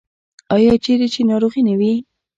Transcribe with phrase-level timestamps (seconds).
[0.55, 1.93] آیا چیرې چې ناروغي نه وي؟